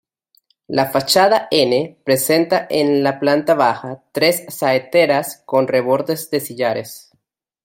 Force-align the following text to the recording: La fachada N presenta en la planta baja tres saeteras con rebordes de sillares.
La 0.67 0.87
fachada 0.89 1.47
N 1.51 1.99
presenta 2.03 2.65
en 2.71 3.03
la 3.03 3.19
planta 3.19 3.53
baja 3.53 4.03
tres 4.11 4.45
saeteras 4.49 5.43
con 5.45 5.67
rebordes 5.67 6.31
de 6.31 6.39
sillares. 6.39 7.11